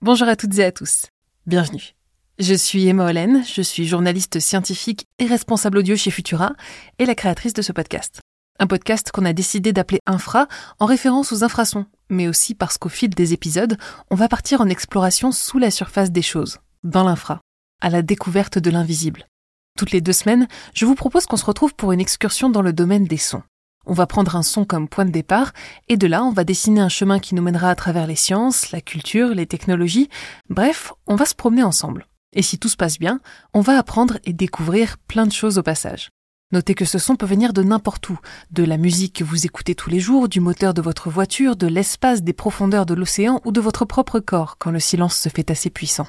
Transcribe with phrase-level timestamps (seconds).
[0.00, 1.06] Bonjour à toutes et à tous.
[1.44, 1.96] Bienvenue.
[2.38, 6.52] Je suis Emma Hollen, je suis journaliste scientifique et responsable audio chez Futura
[7.00, 8.20] et la créatrice de ce podcast.
[8.60, 10.46] Un podcast qu'on a décidé d'appeler Infra
[10.78, 13.76] en référence aux infrasons, mais aussi parce qu'au fil des épisodes,
[14.08, 17.40] on va partir en exploration sous la surface des choses, dans l'infra,
[17.80, 19.26] à la découverte de l'invisible.
[19.76, 22.72] Toutes les deux semaines, je vous propose qu'on se retrouve pour une excursion dans le
[22.72, 23.42] domaine des sons.
[23.90, 25.54] On va prendre un son comme point de départ,
[25.88, 28.70] et de là, on va dessiner un chemin qui nous mènera à travers les sciences,
[28.70, 30.10] la culture, les technologies.
[30.50, 32.06] Bref, on va se promener ensemble.
[32.34, 33.20] Et si tout se passe bien,
[33.54, 36.10] on va apprendre et découvrir plein de choses au passage.
[36.52, 38.18] Notez que ce son peut venir de n'importe où,
[38.50, 41.66] de la musique que vous écoutez tous les jours, du moteur de votre voiture, de
[41.66, 45.50] l'espace, des profondeurs de l'océan ou de votre propre corps quand le silence se fait
[45.50, 46.08] assez puissant.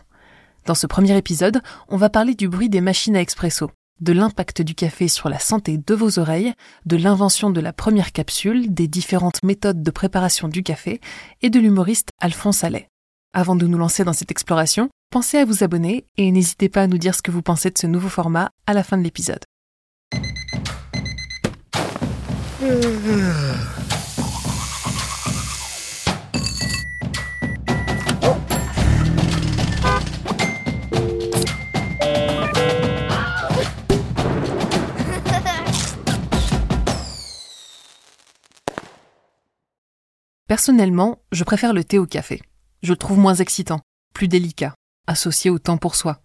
[0.66, 4.62] Dans ce premier épisode, on va parler du bruit des machines à expresso de l'impact
[4.62, 6.53] du café sur la santé de vos oreilles,
[6.85, 11.02] de l'invention de la première capsule, des différentes méthodes de préparation du café
[11.41, 12.88] et de l'humoriste Alphonse Allais.
[13.33, 16.88] Avant de nous lancer dans cette exploration, pensez à vous abonner et n'hésitez pas à
[16.88, 19.44] nous dire ce que vous pensez de ce nouveau format à la fin de l'épisode.
[40.50, 42.42] Personnellement, je préfère le thé au café.
[42.81, 43.81] Je le trouve moins excitant,
[44.16, 44.73] plus délicat,
[45.06, 46.22] associé au temps pour soi.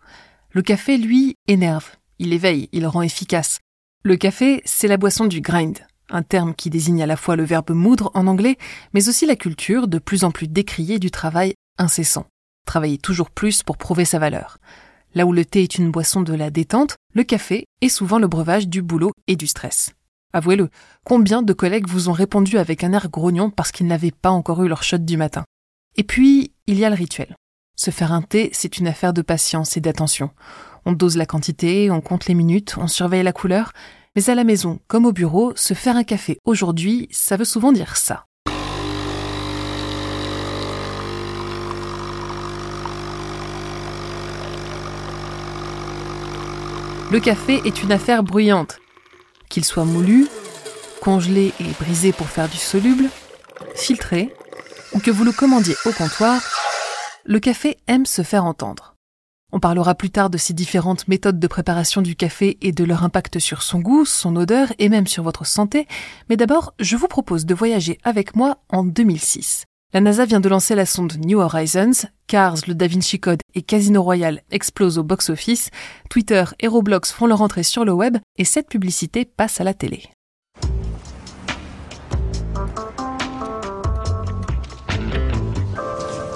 [0.51, 3.61] Le café, lui, énerve, il éveille, il rend efficace.
[4.03, 7.45] Le café, c'est la boisson du grind, un terme qui désigne à la fois le
[7.45, 8.57] verbe moudre en anglais,
[8.95, 12.25] mais aussi la culture de plus en plus décriée du travail incessant.
[12.65, 14.57] Travailler toujours plus pour prouver sa valeur.
[15.15, 18.27] Là où le thé est une boisson de la détente, le café est souvent le
[18.27, 19.93] breuvage du boulot et du stress.
[20.35, 20.69] Avouez-le,
[21.05, 24.65] combien de collègues vous ont répondu avec un air grognon parce qu'ils n'avaient pas encore
[24.65, 25.45] eu leur shot du matin
[25.97, 27.37] Et puis, il y a le rituel.
[27.77, 30.31] Se faire un thé, c'est une affaire de patience et d'attention.
[30.87, 33.71] On dose la quantité, on compte les minutes, on surveille la couleur,
[34.17, 37.71] mais à la maison comme au bureau, se faire un café aujourd'hui, ça veut souvent
[37.71, 38.27] dire ça.
[47.13, 48.81] Le café est une affaire bruyante,
[49.49, 50.29] qu'il soit moulu,
[51.01, 53.11] congelé et brisé pour faire du soluble,
[53.75, 54.35] filtré,
[54.93, 56.41] ou que vous le commandiez au comptoir,
[57.25, 58.95] le café aime se faire entendre.
[59.53, 63.05] On parlera plus tard de ces différentes méthodes de préparation du café et de leur
[63.05, 65.87] impact sur son goût, son odeur et même sur votre santé,
[66.29, 69.65] mais d'abord, je vous propose de voyager avec moi en 2006.
[69.95, 73.63] La NASA vient de lancer la sonde New Horizons, Cars, le Da Vinci Code et
[73.63, 75.71] Casino Royale explosent au box-office,
[76.11, 79.73] Twitter et Roblox font leur entrée sur le web et cette publicité passe à la
[79.73, 80.03] télé.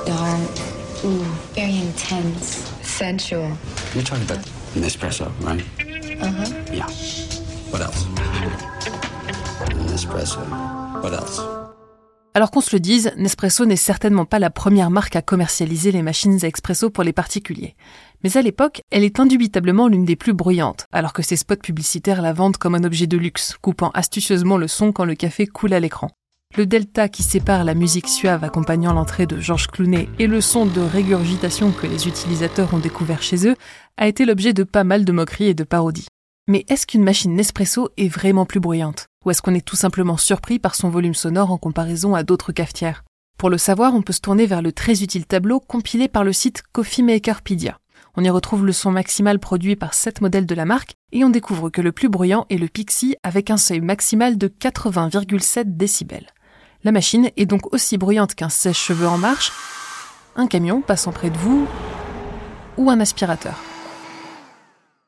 [0.06, 0.40] Dark,
[1.04, 1.24] ooh,
[1.56, 3.50] very intense, sensual.
[3.92, 4.38] You're talking about
[4.76, 5.64] Nespresso, right?
[6.22, 6.72] Uh-huh.
[6.72, 6.86] Yeah.
[7.72, 8.06] What else?
[9.90, 10.38] Nespresso.
[11.02, 11.67] What else?
[12.38, 16.02] Alors qu'on se le dise, Nespresso n'est certainement pas la première marque à commercialiser les
[16.02, 17.74] machines à expresso pour les particuliers.
[18.22, 22.22] Mais à l'époque, elle est indubitablement l'une des plus bruyantes, alors que ses spots publicitaires
[22.22, 25.72] la vendent comme un objet de luxe, coupant astucieusement le son quand le café coule
[25.72, 26.10] à l'écran.
[26.56, 30.64] Le delta qui sépare la musique suave accompagnant l'entrée de Georges Clooney et le son
[30.64, 33.56] de régurgitation que les utilisateurs ont découvert chez eux
[33.96, 36.06] a été l'objet de pas mal de moqueries et de parodies.
[36.46, 39.07] Mais est-ce qu'une machine Nespresso est vraiment plus bruyante?
[39.24, 42.52] Ou est-ce qu'on est tout simplement surpris par son volume sonore en comparaison à d'autres
[42.52, 43.04] cafetières?
[43.36, 46.32] Pour le savoir, on peut se tourner vers le très utile tableau compilé par le
[46.32, 47.78] site Coffee Makerpedia.
[48.16, 51.30] On y retrouve le son maximal produit par 7 modèles de la marque et on
[51.30, 56.26] découvre que le plus bruyant est le Pixie avec un seuil maximal de 80,7 décibels.
[56.84, 59.52] La machine est donc aussi bruyante qu'un sèche-cheveux en marche,
[60.36, 61.66] un camion passant près de vous
[62.76, 63.56] ou un aspirateur.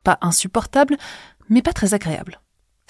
[0.03, 0.97] Pas insupportable,
[1.49, 2.41] mais pas très agréable.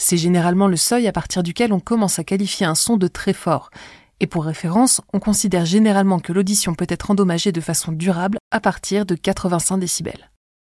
[0.03, 3.35] C'est généralement le seuil à partir duquel on commence à qualifier un son de très
[3.35, 3.71] fort.
[4.19, 8.61] Et pour référence, on considère généralement que l'audition peut être endommagée de façon durable à
[8.61, 10.31] partir de 85 décibels.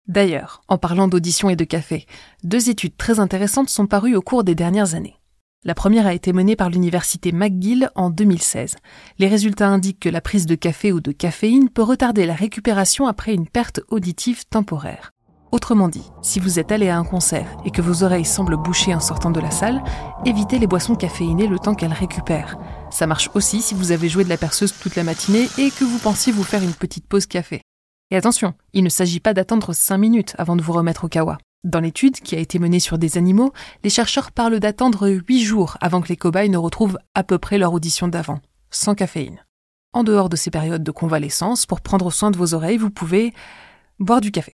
[0.08, 2.06] D'ailleurs, en parlant d'audition et de café,
[2.44, 5.20] deux études très intéressantes sont parues au cours des dernières années.
[5.64, 8.76] La première a été menée par l'université McGill en 2016.
[9.18, 13.08] Les résultats indiquent que la prise de café ou de caféine peut retarder la récupération
[13.08, 15.15] après une perte auditive temporaire.
[15.52, 18.94] Autrement dit, si vous êtes allé à un concert et que vos oreilles semblent boucher
[18.94, 19.84] en sortant de la salle,
[20.26, 22.58] évitez les boissons caféinées le temps qu'elles récupèrent.
[22.90, 25.86] Ça marche aussi si vous avez joué de la perceuse toute la matinée et que
[25.86, 27.62] vous pensiez vous faire une petite pause café.
[28.12, 31.38] Et attention, il ne s'agit pas d'attendre 5 minutes avant de vous remettre au kawa.
[31.64, 33.52] Dans l'étude, qui a été menée sur des animaux,
[33.84, 37.58] les chercheurs parlent d'attendre 8 jours avant que les cobayes ne retrouvent à peu près
[37.58, 38.40] leur audition d'avant,
[38.70, 39.44] sans caféine.
[39.94, 43.34] en dehors de ces périodes de convalescence, pour prendre soin de vos oreilles, vous pouvez
[43.98, 44.52] boire du café.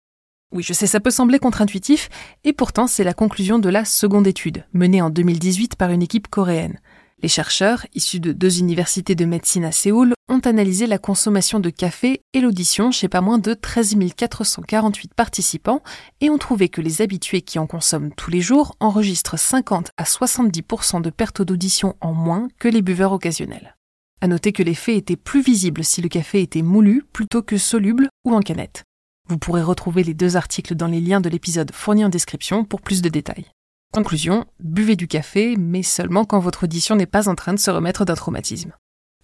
[0.52, 2.08] Oui, je sais, ça peut sembler contre-intuitif,
[2.44, 6.28] et pourtant c'est la conclusion de la seconde étude, menée en 2018 par une équipe
[6.28, 6.78] coréenne.
[7.22, 11.70] Les chercheurs, issus de deux universités de médecine à Séoul, ont analysé la consommation de
[11.70, 15.82] café et l'audition chez pas moins de 13 448 participants
[16.20, 20.04] et ont trouvé que les habitués qui en consomment tous les jours enregistrent 50 à
[20.04, 23.76] 70% de perte d'audition en moins que les buveurs occasionnels.
[24.20, 28.08] À noter que l'effet était plus visible si le café était moulu plutôt que soluble
[28.24, 28.84] ou en canette.
[29.28, 32.80] Vous pourrez retrouver les deux articles dans les liens de l'épisode fourni en description pour
[32.80, 33.46] plus de détails.
[33.92, 37.70] Conclusion, buvez du café, mais seulement quand votre audition n'est pas en train de se
[37.70, 38.72] remettre d'un traumatisme.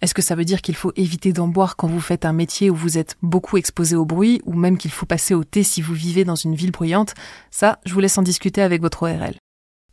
[0.01, 2.69] Est-ce que ça veut dire qu'il faut éviter d'en boire quand vous faites un métier
[2.69, 5.81] où vous êtes beaucoup exposé au bruit, ou même qu'il faut passer au thé si
[5.81, 7.13] vous vivez dans une ville bruyante?
[7.49, 9.35] Ça, je vous laisse en discuter avec votre ORL.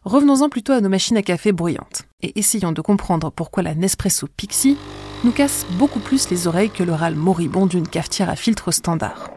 [0.02, 4.26] Revenons-en plutôt à nos machines à café bruyantes, et essayons de comprendre pourquoi la Nespresso
[4.36, 4.76] Pixie
[5.22, 9.30] nous casse beaucoup plus les oreilles que le râle moribond d'une cafetière à filtre standard.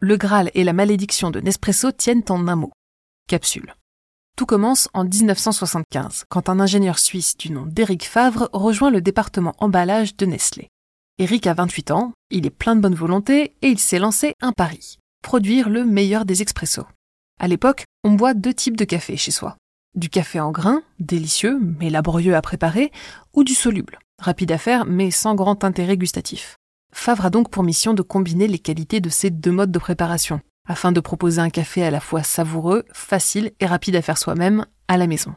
[0.00, 2.72] Le Graal et la malédiction de Nespresso tiennent en un mot
[3.28, 3.74] capsule.
[4.36, 9.54] Tout commence en 1975, quand un ingénieur suisse du nom d'Éric Favre rejoint le département
[9.58, 10.68] emballage de Nestlé.
[11.18, 14.52] Éric a 28 ans, il est plein de bonne volonté et il s'est lancé un
[14.52, 16.86] pari produire le meilleur des expressos.
[17.40, 19.56] À l'époque, on boit deux types de café chez soi.
[19.94, 22.92] Du café en grains, délicieux mais laborieux à préparer,
[23.34, 26.56] ou du soluble, rapide à faire mais sans grand intérêt gustatif.
[26.92, 30.40] Favre a donc pour mission de combiner les qualités de ces deux modes de préparation,
[30.66, 34.66] afin de proposer un café à la fois savoureux, facile et rapide à faire soi-même
[34.88, 35.34] à la maison.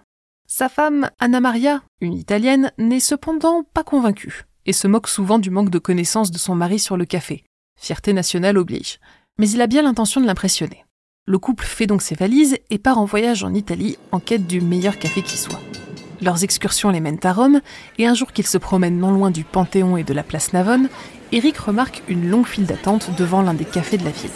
[0.47, 5.49] Sa femme, Anna Maria, une italienne, n'est cependant pas convaincue et se moque souvent du
[5.49, 7.43] manque de connaissances de son mari sur le café.
[7.79, 8.99] Fierté nationale oblige.
[9.39, 10.85] Mais il a bien l'intention de l'impressionner.
[11.25, 14.61] Le couple fait donc ses valises et part en voyage en Italie en quête du
[14.61, 15.61] meilleur café qui soit.
[16.21, 17.61] Leurs excursions les mènent à Rome,
[17.97, 20.89] et un jour qu'ils se promènent non loin du Panthéon et de la place Navone,
[21.31, 24.31] Eric remarque une longue file d'attente devant l'un des cafés de la ville.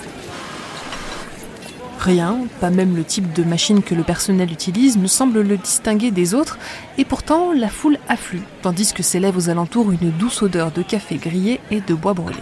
[2.00, 6.12] Rien, pas même le type de machine que le personnel utilise, ne semble le distinguer
[6.12, 6.60] des autres,
[6.98, 11.16] et pourtant la foule afflue, tandis que s'élève aux alentours une douce odeur de café
[11.16, 12.38] grillé et de bois brûlé.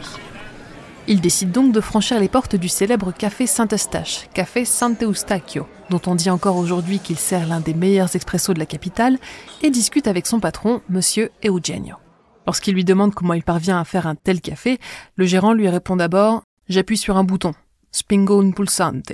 [1.07, 6.15] Il décide donc de franchir les portes du célèbre café Saint-Eustache, café Sant'Eustachio, dont on
[6.15, 9.17] dit encore aujourd'hui qu'il sert l'un des meilleurs expressos de la capitale,
[9.61, 12.02] et discute avec son patron, monsieur Eugenio.
[12.45, 14.80] Lorsqu'il lui demande comment il parvient à faire un tel café,
[15.16, 17.54] le gérant lui répond d'abord J'appuie sur un bouton,
[17.92, 19.12] spingo un pulsante,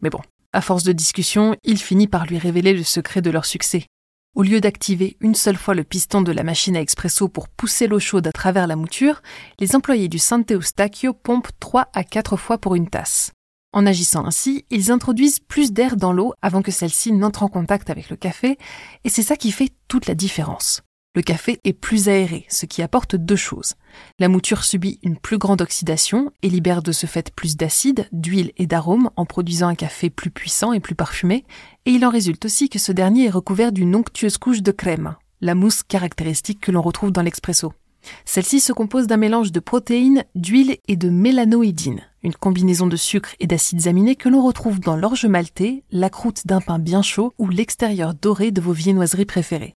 [0.00, 0.20] mais bon,
[0.52, 3.86] à force de discussion, il finit par lui révéler le secret de leur succès.
[4.34, 7.86] Au lieu d'activer une seule fois le piston de la machine à expresso pour pousser
[7.86, 9.22] l'eau chaude à travers la mouture,
[9.58, 13.32] les employés du Sante Eustachio pompent 3 à 4 fois pour une tasse.
[13.72, 17.90] En agissant ainsi, ils introduisent plus d'air dans l'eau avant que celle-ci n'entre en contact
[17.90, 18.58] avec le café,
[19.04, 20.82] et c'est ça qui fait toute la différence.
[21.14, 23.74] Le café est plus aéré, ce qui apporte deux choses.
[24.18, 28.52] La mouture subit une plus grande oxydation et libère de ce fait plus d'acide, d'huile
[28.56, 31.44] et d'arômes en produisant un café plus puissant et plus parfumé,
[31.86, 35.16] et il en résulte aussi que ce dernier est recouvert d'une onctueuse couche de crème,
[35.40, 37.72] la mousse caractéristique que l'on retrouve dans l'expresso.
[38.24, 43.34] Celle-ci se compose d'un mélange de protéines, d'huile et de mélanoïdine, une combinaison de sucre
[43.40, 47.32] et d'acides aminés que l'on retrouve dans l'orge maltais, la croûte d'un pain bien chaud
[47.38, 49.74] ou l'extérieur doré de vos viennoiseries préférées.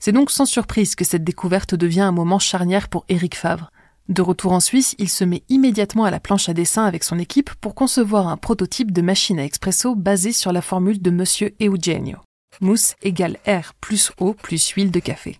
[0.00, 3.70] C'est donc sans surprise que cette découverte devient un moment charnière pour Éric Favre.
[4.08, 7.18] De retour en Suisse, il se met immédiatement à la planche à dessin avec son
[7.18, 11.54] équipe pour concevoir un prototype de machine à expresso basé sur la formule de Monsieur
[11.60, 12.18] Eugenio.
[12.60, 15.36] Mousse égale air plus eau plus huile de café.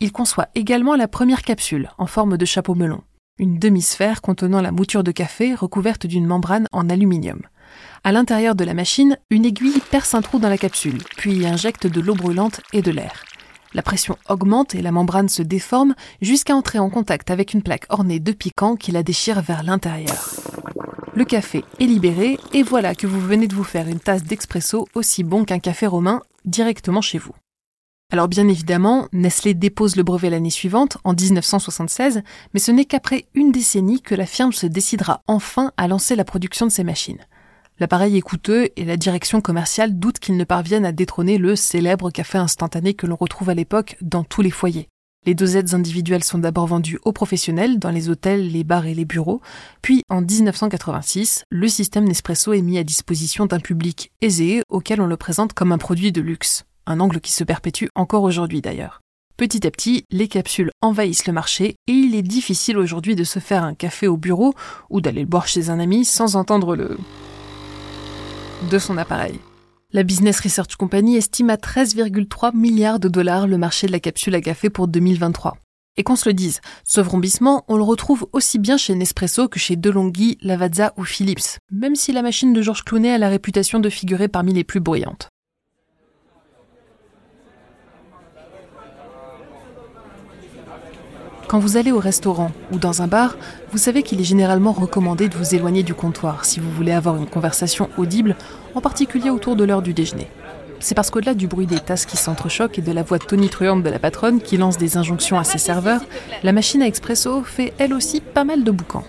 [0.00, 3.02] Il conçoit également la première capsule en forme de chapeau melon,
[3.38, 7.42] une demi-sphère contenant la mouture de café recouverte d'une membrane en aluminium.
[8.04, 11.46] À l'intérieur de la machine, une aiguille perce un trou dans la capsule, puis y
[11.46, 13.24] injecte de l'eau brûlante et de l'air.
[13.78, 17.86] La pression augmente et la membrane se déforme jusqu'à entrer en contact avec une plaque
[17.90, 20.30] ornée de piquants qui la déchire vers l'intérieur.
[21.14, 24.88] Le café est libéré et voilà que vous venez de vous faire une tasse d'expresso
[24.96, 27.30] aussi bon qu'un café romain directement chez vous.
[28.12, 32.22] Alors bien évidemment, Nestlé dépose le brevet l'année suivante, en 1976,
[32.54, 36.24] mais ce n'est qu'après une décennie que la firme se décidera enfin à lancer la
[36.24, 37.24] production de ces machines.
[37.80, 42.10] L'appareil est coûteux et la direction commerciale doute qu'il ne parvienne à détrôner le célèbre
[42.10, 44.88] café instantané que l'on retrouve à l'époque dans tous les foyers.
[45.26, 49.04] Les dosettes individuelles sont d'abord vendues aux professionnels dans les hôtels, les bars et les
[49.04, 49.40] bureaux,
[49.80, 55.06] puis en 1986, le système Nespresso est mis à disposition d'un public aisé auquel on
[55.06, 59.00] le présente comme un produit de luxe, un angle qui se perpétue encore aujourd'hui d'ailleurs.
[59.36, 63.38] Petit à petit, les capsules envahissent le marché et il est difficile aujourd'hui de se
[63.38, 64.52] faire un café au bureau
[64.90, 66.96] ou d'aller le boire chez un ami sans entendre le
[68.70, 69.38] de son appareil.
[69.92, 74.34] La Business Research Company estime à 13,3 milliards de dollars le marché de la capsule
[74.34, 75.56] à café pour 2023.
[75.96, 79.58] Et qu'on se le dise, ce vrombissement, on le retrouve aussi bien chez Nespresso que
[79.58, 83.80] chez DeLonghi, Lavazza ou Philips, même si la machine de Georges Clooney a la réputation
[83.80, 85.28] de figurer parmi les plus bruyantes.
[91.48, 93.38] Quand vous allez au restaurant ou dans un bar,
[93.72, 97.16] vous savez qu'il est généralement recommandé de vous éloigner du comptoir si vous voulez avoir
[97.16, 98.36] une conversation audible,
[98.74, 100.28] en particulier autour de l'heure du déjeuner.
[100.78, 103.88] C'est parce qu'au-delà du bruit des tasses qui s'entrechoquent et de la voix tonitruante de
[103.88, 106.02] la patronne qui lance des injonctions à ses serveurs,
[106.42, 109.04] la machine à expresso fait elle aussi pas mal de boucans.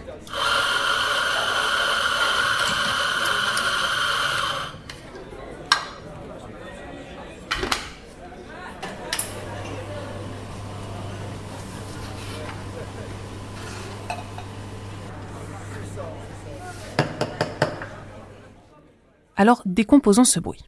[19.39, 20.65] Alors décomposons ce bruit.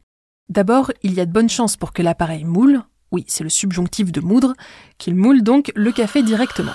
[0.48, 4.10] D'abord, il y a de bonnes chances pour que l'appareil moule, oui, c'est le subjonctif
[4.10, 4.54] de moudre,
[4.96, 6.72] qu'il moule donc le café directement.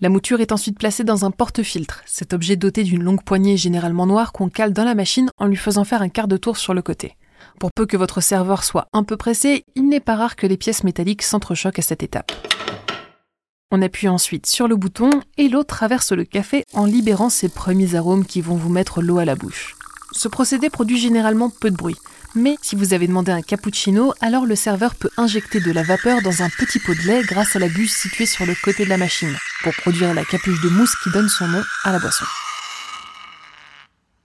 [0.00, 4.06] La mouture est ensuite placée dans un porte-filtre, cet objet doté d'une longue poignée généralement
[4.06, 6.72] noire qu'on cale dans la machine en lui faisant faire un quart de tour sur
[6.72, 7.18] le côté.
[7.60, 10.56] Pour peu que votre serveur soit un peu pressé, il n'est pas rare que les
[10.56, 12.32] pièces métalliques s'entrechoquent à cette étape.
[13.74, 17.94] On appuie ensuite sur le bouton et l'eau traverse le café en libérant ses premiers
[17.94, 19.76] arômes qui vont vous mettre l'eau à la bouche.
[20.12, 21.96] Ce procédé produit généralement peu de bruit.
[22.34, 26.20] Mais si vous avez demandé un cappuccino, alors le serveur peut injecter de la vapeur
[26.20, 28.90] dans un petit pot de lait grâce à la buse située sur le côté de
[28.90, 32.26] la machine, pour produire la capuche de mousse qui donne son nom à la boisson.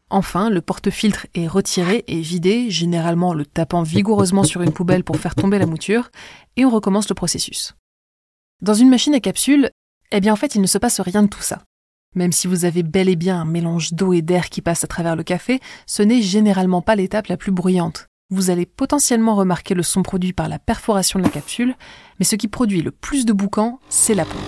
[0.10, 5.06] Enfin, le porte-filtre est retiré et vidé, généralement en le tapant vigoureusement sur une poubelle
[5.06, 6.10] pour faire tomber la mouture,
[6.58, 7.76] et on recommence le processus.
[8.62, 9.70] Dans une machine à capsule,
[10.12, 11.60] eh bien en fait il ne se passe rien de tout ça.
[12.16, 14.88] Même si vous avez bel et bien un mélange d'eau et d'air qui passe à
[14.88, 18.08] travers le café, ce n'est généralement pas l'étape la plus bruyante.
[18.32, 21.76] Vous allez potentiellement remarquer le son produit par la perforation de la capsule,
[22.18, 24.42] mais ce qui produit le plus de boucan, c'est la pompe.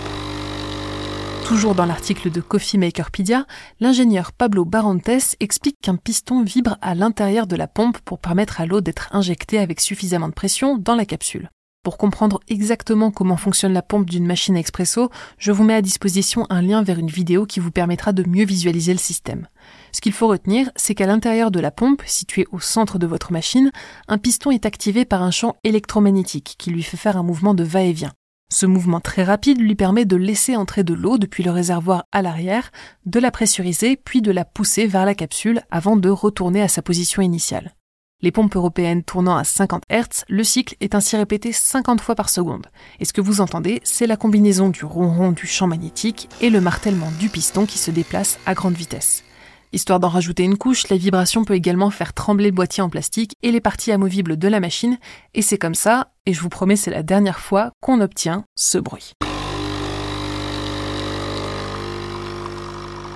[1.45, 3.45] Toujours dans l'article de Coffee Makerpedia,
[3.79, 8.65] l'ingénieur Pablo Barantes explique qu'un piston vibre à l'intérieur de la pompe pour permettre à
[8.65, 11.49] l'eau d'être injectée avec suffisamment de pression dans la capsule.
[11.81, 16.45] Pour comprendre exactement comment fonctionne la pompe d'une machine expresso, je vous mets à disposition
[16.50, 19.48] un lien vers une vidéo qui vous permettra de mieux visualiser le système.
[19.93, 23.31] Ce qu'il faut retenir, c'est qu'à l'intérieur de la pompe, située au centre de votre
[23.31, 23.71] machine,
[24.09, 27.63] un piston est activé par un champ électromagnétique qui lui fait faire un mouvement de
[27.63, 28.12] va-et-vient.
[28.51, 32.21] Ce mouvement très rapide lui permet de laisser entrer de l'eau depuis le réservoir à
[32.21, 32.71] l'arrière,
[33.05, 36.81] de la pressuriser puis de la pousser vers la capsule avant de retourner à sa
[36.81, 37.74] position initiale.
[38.21, 42.29] Les pompes européennes tournant à 50 Hz, le cycle est ainsi répété 50 fois par
[42.29, 42.67] seconde.
[42.99, 46.59] Et ce que vous entendez, c'est la combinaison du ronron du champ magnétique et le
[46.59, 49.23] martèlement du piston qui se déplace à grande vitesse.
[49.71, 53.38] Histoire d'en rajouter une couche, la vibration peut également faire trembler le boîtier en plastique
[53.41, 54.97] et les parties amovibles de la machine,
[55.33, 58.79] et c'est comme ça, et je vous promets c'est la dernière fois, qu'on obtient ce
[58.79, 59.13] bruit.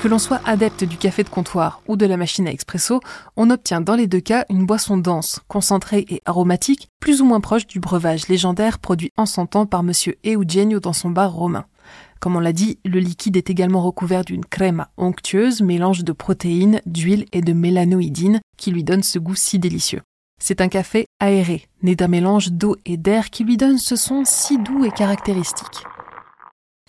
[0.03, 2.99] Que l'on soit adepte du café de comptoir ou de la machine à expresso,
[3.37, 7.39] on obtient dans les deux cas une boisson dense, concentrée et aromatique, plus ou moins
[7.39, 11.63] proche du breuvage légendaire produit en son temps par monsieur Eugenio dans son bar romain.
[12.19, 16.81] Comme on l'a dit, le liquide est également recouvert d'une crème onctueuse, mélange de protéines,
[16.85, 20.01] d'huile et de mélanoïdine qui lui donne ce goût si délicieux.
[20.37, 24.23] C'est un café aéré, né d'un mélange d'eau et d'air qui lui donne ce son
[24.25, 25.85] si doux et caractéristique.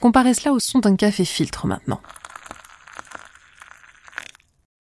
[0.03, 2.01] Comparez cela au son d'un café filtre maintenant.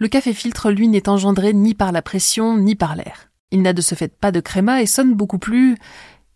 [0.01, 3.31] Le café filtre, lui, n'est engendré ni par la pression ni par l'air.
[3.53, 5.77] Il n'a de ce fait pas de créma et sonne beaucoup plus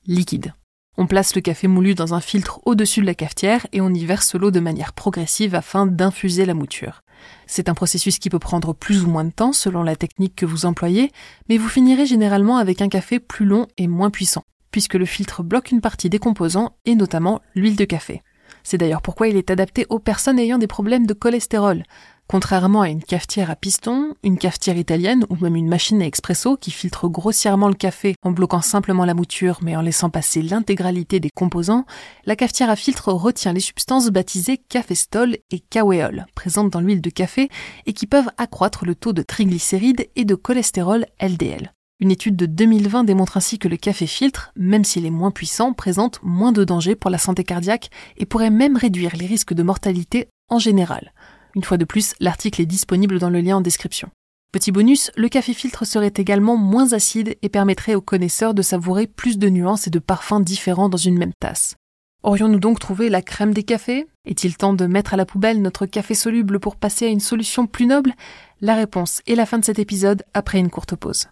[0.07, 0.55] liquide.
[0.97, 4.05] On place le café moulu dans un filtre au-dessus de la cafetière et on y
[4.05, 7.03] verse l'eau de manière progressive afin d'infuser la mouture.
[7.49, 10.47] C'est un processus qui peut prendre plus ou moins de temps selon la technique que
[10.47, 11.11] vous employez,
[11.49, 15.43] mais vous finirez généralement avec un café plus long et moins puissant, puisque le filtre
[15.43, 18.23] bloque une partie des composants et notamment l'huile de café.
[18.63, 21.83] C'est d'ailleurs pourquoi il est adapté aux personnes ayant des problèmes de cholestérol,
[22.31, 26.59] Contrairement à une cafetière à piston, une cafetière italienne ou même une machine à expresso
[26.59, 31.21] qui filtre grossièrement le café en bloquant simplement la mouture mais en laissant passer l'intégralité
[31.21, 31.87] des composants,
[32.27, 37.09] la cafetière à filtre retient les substances baptisées cafestol et kawéol, présentes dans l'huile de
[37.09, 37.49] café
[37.87, 41.73] et qui peuvent accroître le taux de triglycérides et de cholestérol LDL.
[41.99, 45.73] Une étude de 2020 démontre ainsi que le café filtre, même s'il est moins puissant,
[45.73, 49.63] présente moins de dangers pour la santé cardiaque et pourrait même réduire les risques de
[49.63, 51.13] mortalité en général.
[51.55, 54.11] Une fois de plus, l'article est disponible dans le lien en description.
[54.51, 59.07] Petit bonus, le café filtre serait également moins acide et permettrait aux connaisseurs de savourer
[59.07, 61.77] plus de nuances et de parfums différents dans une même tasse.
[62.23, 64.07] Aurions-nous donc trouvé la crème des cafés?
[64.25, 67.67] Est-il temps de mettre à la poubelle notre café soluble pour passer à une solution
[67.67, 68.15] plus noble?
[68.61, 71.29] La réponse est la fin de cet épisode après une courte pause.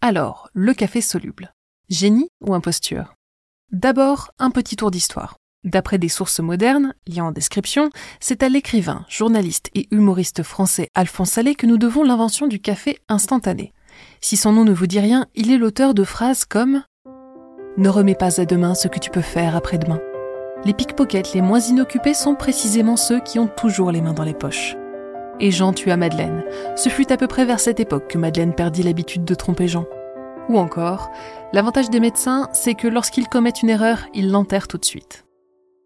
[0.00, 1.54] Alors, le café soluble.
[1.88, 3.14] Génie ou imposture?
[3.72, 5.36] D'abord, un petit tour d'histoire.
[5.64, 7.88] D'après des sources modernes, liant en description,
[8.20, 12.98] c'est à l'écrivain, journaliste et humoriste français Alphonse Allais que nous devons l'invention du café
[13.08, 13.72] instantané.
[14.20, 16.82] Si son nom ne vous dit rien, il est l'auteur de phrases comme
[17.78, 20.00] Ne remets pas à demain ce que tu peux faire après-demain.
[20.66, 24.34] Les pickpockets les moins inoccupés sont précisément ceux qui ont toujours les mains dans les
[24.34, 24.76] poches.
[25.40, 26.44] Et Jean tua Madeleine.
[26.76, 29.86] Ce fut à peu près vers cette époque que Madeleine perdit l'habitude de tromper Jean.
[30.50, 31.10] Ou encore,
[31.54, 35.24] l'avantage des médecins, c'est que lorsqu'ils commettent une erreur, ils l'enterrent tout de suite.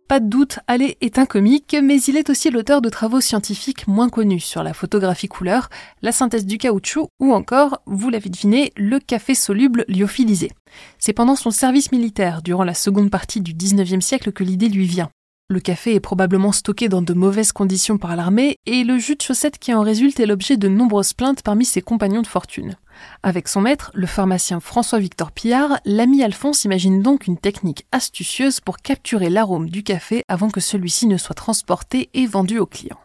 [0.09, 3.87] Pas de doute, Allais est un comique, mais il est aussi l'auteur de travaux scientifiques
[3.87, 5.69] moins connus sur la photographie couleur,
[6.01, 10.51] la synthèse du caoutchouc ou encore, vous l'avez deviné, le café soluble lyophilisé.
[10.99, 14.87] C'est pendant son service militaire, durant la seconde partie du 19e siècle, que l'idée lui
[14.87, 15.11] vient.
[15.51, 19.23] Le café est probablement stocké dans de mauvaises conditions par l'armée et le jus de
[19.23, 22.77] chaussette qui en résulte est l'objet de nombreuses plaintes parmi ses compagnons de fortune.
[23.23, 28.79] Avec son maître, le pharmacien François-Victor Pillard, l'ami Alphonse imagine donc une technique astucieuse pour
[28.79, 33.01] capturer l'arôme du café avant que celui-ci ne soit transporté et vendu aux clients.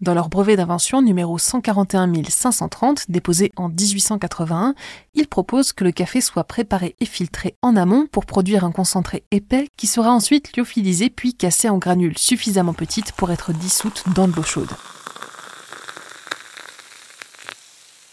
[0.00, 4.74] Dans leur brevet d'invention numéro 141 530, déposé en 1881,
[5.14, 9.24] ils proposent que le café soit préparé et filtré en amont pour produire un concentré
[9.30, 14.26] épais qui sera ensuite lyophilisé puis cassé en granules suffisamment petites pour être dissoutes dans
[14.26, 14.70] de l'eau chaude.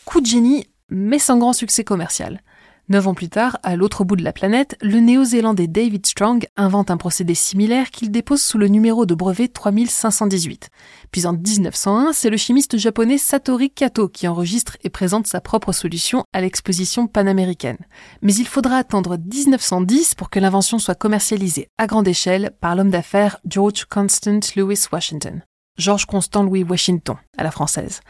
[0.04, 2.42] Coup de génie, mais sans grand succès commercial.
[2.90, 6.90] Neuf ans plus tard, à l'autre bout de la planète, le néo-zélandais David Strong invente
[6.90, 10.70] un procédé similaire qu'il dépose sous le numéro de brevet 3518.
[11.12, 15.74] Puis en 1901, c'est le chimiste japonais Satori Kato qui enregistre et présente sa propre
[15.74, 17.80] solution à l'exposition panaméricaine.
[18.22, 22.92] Mais il faudra attendre 1910 pour que l'invention soit commercialisée à grande échelle par l'homme
[22.92, 25.42] d'affaires George Constant Lewis Washington.
[25.78, 28.02] George Constant Louis Washington, à la française.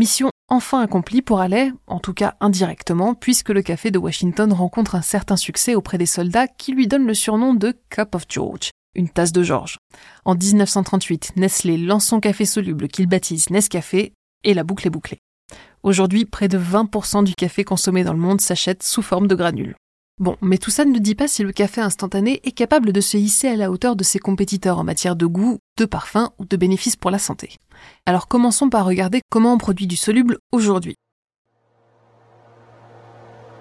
[0.00, 4.94] Mission enfin accomplie pour Allais, en tout cas indirectement, puisque le café de Washington rencontre
[4.94, 8.70] un certain succès auprès des soldats qui lui donnent le surnom de Cup of George,
[8.94, 9.76] une tasse de George.
[10.24, 15.18] En 1938, Nestlé lance son café soluble qu'il baptise Nescafé, et la boucle est bouclée.
[15.82, 19.76] Aujourd'hui, près de 20% du café consommé dans le monde s'achète sous forme de granules.
[20.20, 23.16] Bon, mais tout ça ne dit pas si le café instantané est capable de se
[23.16, 26.58] hisser à la hauteur de ses compétiteurs en matière de goût, de parfum ou de
[26.58, 27.56] bénéfices pour la santé.
[28.04, 30.96] Alors commençons par regarder comment on produit du soluble aujourd'hui.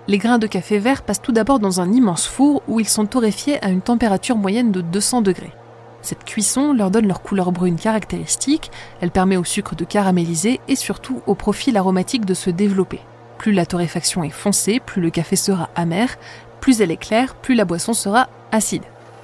[0.10, 3.06] Les grains de café vert passent tout d'abord dans un immense four où ils sont
[3.06, 5.54] torréfiés à une température moyenne de 200 degrés.
[6.02, 8.70] Cette cuisson leur donne leur couleur brune caractéristique,
[9.00, 13.00] elle permet au sucre de caraméliser et surtout au profil aromatique de se développer.
[13.38, 16.18] Plus la torréfaction est foncée, plus le café sera amer,
[16.70, 18.84] plus elle est claire, plus la boisson sera acide.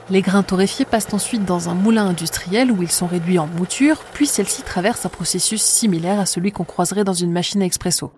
[0.10, 3.98] Les grains torréfiés passent ensuite dans un moulin industriel où ils sont réduits en mouture,
[4.14, 8.12] puis celle-ci traverse un processus similaire à celui qu'on croiserait dans une machine à expresso.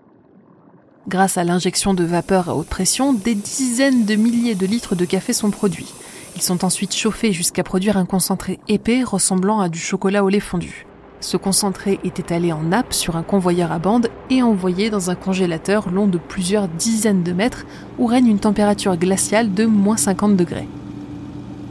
[1.09, 5.03] Grâce à l'injection de vapeur à haute pression, des dizaines de milliers de litres de
[5.03, 5.93] café sont produits.
[6.37, 10.39] Ils sont ensuite chauffés jusqu'à produire un concentré épais ressemblant à du chocolat au lait
[10.39, 10.85] fondu.
[11.19, 15.15] Ce concentré est étalé en nappe sur un convoyeur à bande et envoyé dans un
[15.15, 17.65] congélateur long de plusieurs dizaines de mètres
[17.97, 20.67] où règne une température glaciale de moins 50 degrés.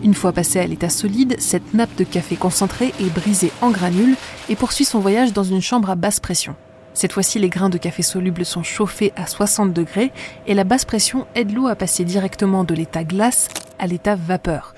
[0.02, 4.16] Une fois passé à l'état solide, cette nappe de café concentré est brisée en granules
[4.48, 6.54] et poursuit son voyage dans une chambre à basse pression.
[6.92, 10.12] Cette fois-ci, les grains de café solubles sont chauffés à 60 degrés
[10.46, 14.74] et la basse pression aide l'eau à passer directement de l'état glace à l'état vapeur.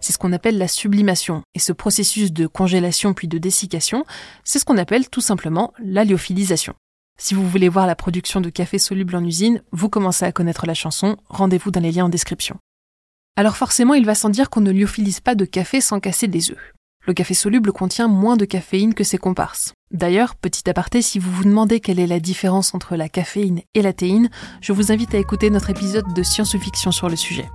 [0.00, 1.42] C'est ce qu'on appelle la sublimation.
[1.54, 4.04] Et ce processus de congélation puis de dessiccation,
[4.44, 6.74] c'est ce qu'on appelle tout simplement la lyophilisation.
[7.22, 10.64] Si vous voulez voir la production de café soluble en usine, vous commencez à connaître
[10.64, 12.56] la chanson, rendez-vous dans les liens en description.
[13.36, 16.50] Alors forcément, il va sans dire qu'on ne lyophilise pas de café sans casser des
[16.50, 16.72] œufs.
[17.06, 19.74] Le café soluble contient moins de caféine que ses comparses.
[19.90, 23.82] D'ailleurs, petit aparté, si vous vous demandez quelle est la différence entre la caféine et
[23.82, 24.30] la théine,
[24.62, 27.50] je vous invite à écouter notre épisode de Science ou Fiction sur le sujet.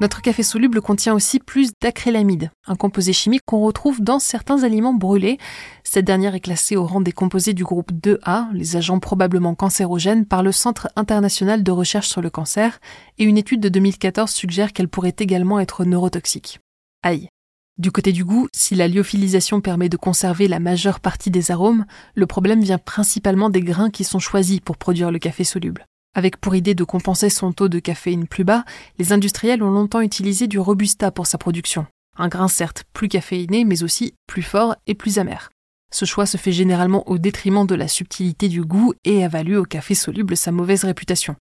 [0.00, 4.94] Notre café soluble contient aussi plus d'acrylamide, un composé chimique qu'on retrouve dans certains aliments
[4.94, 5.38] brûlés.
[5.82, 10.24] Cette dernière est classée au rang des composés du groupe 2A, les agents probablement cancérogènes,
[10.24, 12.78] par le Centre international de recherche sur le cancer,
[13.18, 16.60] et une étude de 2014 suggère qu'elle pourrait également être neurotoxique.
[17.02, 17.28] Aïe.
[17.76, 21.86] Du côté du goût, si la lyophilisation permet de conserver la majeure partie des arômes,
[22.14, 25.86] le problème vient principalement des grains qui sont choisis pour produire le café soluble.
[26.14, 28.64] Avec pour idée de compenser son taux de caféine plus bas,
[28.98, 31.86] les industriels ont longtemps utilisé du robusta pour sa production.
[32.16, 35.50] Un grain certes plus caféiné, mais aussi plus fort et plus amer.
[35.92, 39.56] Ce choix se fait généralement au détriment de la subtilité du goût et a valu
[39.56, 41.36] au café soluble sa mauvaise réputation.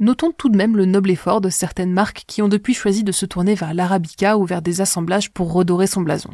[0.00, 3.10] Notons tout de même le noble effort de certaines marques qui ont depuis choisi de
[3.10, 6.30] se tourner vers l'arabica ou vers des assemblages pour redorer son blason.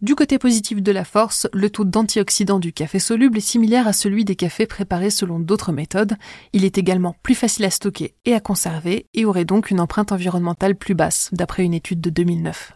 [0.00, 3.92] Du côté positif de la force, le taux d'antioxydants du café soluble est similaire à
[3.92, 6.14] celui des cafés préparés selon d'autres méthodes.
[6.52, 10.12] Il est également plus facile à stocker et à conserver et aurait donc une empreinte
[10.12, 12.74] environnementale plus basse, d'après une étude de 2009.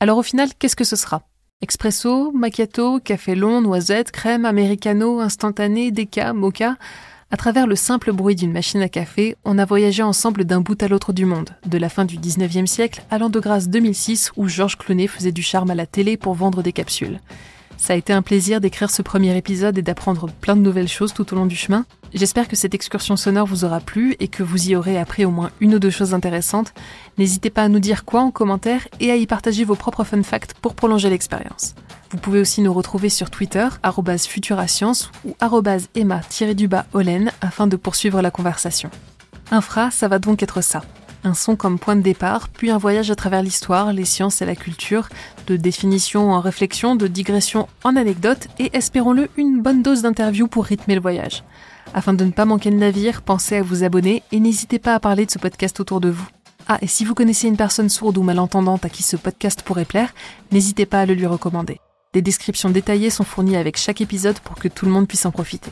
[0.00, 1.22] Alors au final, qu'est-ce que ce sera?
[1.60, 6.76] Expresso, macchiato, café long, noisette, crème, americano, instantané, déca, mocha?
[7.30, 10.82] À travers le simple bruit d'une machine à café, on a voyagé ensemble d'un bout
[10.82, 14.32] à l'autre du monde, de la fin du 19e siècle à l'an de grâce 2006
[14.36, 17.20] où Georges Clooney faisait du charme à la télé pour vendre des capsules.
[17.76, 21.12] Ça a été un plaisir d'écrire ce premier épisode et d'apprendre plein de nouvelles choses
[21.12, 21.84] tout au long du chemin.
[22.14, 25.30] J'espère que cette excursion sonore vous aura plu et que vous y aurez appris au
[25.30, 26.72] moins une ou deux choses intéressantes.
[27.18, 30.22] N'hésitez pas à nous dire quoi en commentaire et à y partager vos propres fun
[30.22, 31.74] facts pour prolonger l'expérience.
[32.10, 33.68] Vous pouvez aussi nous retrouver sur Twitter,
[34.26, 35.34] futurascience ou
[35.94, 38.90] emma-olen afin de poursuivre la conversation.
[39.50, 40.82] Infra, ça va donc être ça.
[41.24, 44.46] Un son comme point de départ, puis un voyage à travers l'histoire, les sciences et
[44.46, 45.08] la culture,
[45.46, 50.64] de définition en réflexion, de digression en anecdote et espérons-le une bonne dose d'interview pour
[50.64, 51.42] rythmer le voyage.
[51.92, 55.00] Afin de ne pas manquer le navire, pensez à vous abonner et n'hésitez pas à
[55.00, 56.28] parler de ce podcast autour de vous.
[56.68, 59.86] Ah, et si vous connaissez une personne sourde ou malentendante à qui ce podcast pourrait
[59.86, 60.14] plaire,
[60.52, 61.80] n'hésitez pas à le lui recommander.
[62.18, 65.30] Des descriptions détaillées sont fournies avec chaque épisode pour que tout le monde puisse en
[65.30, 65.70] profiter.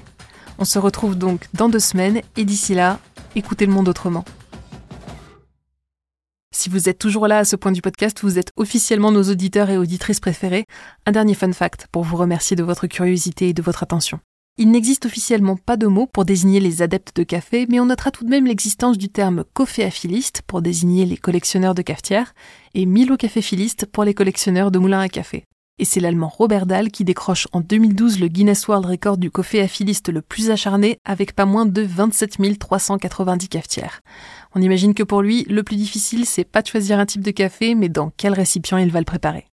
[0.60, 3.00] On se retrouve donc dans deux semaines et d'ici là,
[3.34, 4.24] écoutez le monde autrement.
[6.54, 9.70] Si vous êtes toujours là à ce point du podcast, vous êtes officiellement nos auditeurs
[9.70, 10.66] et auditrices préférés.
[11.04, 14.20] Un dernier fun fact pour vous remercier de votre curiosité et de votre attention.
[14.56, 18.12] Il n'existe officiellement pas de mot pour désigner les adeptes de café, mais on notera
[18.12, 22.34] tout de même l'existence du terme caféaphiliste pour désigner les collectionneurs de cafetières
[22.74, 25.42] et milocaféphiliste pour les collectionneurs de moulins à café.
[25.78, 30.08] Et c'est l'allemand Robert Dahl qui décroche en 2012 le Guinness World Record du caféaphiliste
[30.08, 34.00] le plus acharné avec pas moins de 27 390 cafetières.
[34.54, 37.30] On imagine que pour lui, le plus difficile, c'est pas de choisir un type de
[37.30, 39.48] café, mais dans quel récipient il va le préparer.